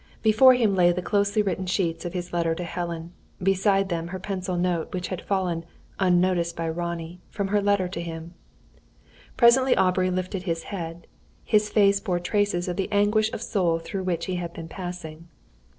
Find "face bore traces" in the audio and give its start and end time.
11.69-12.67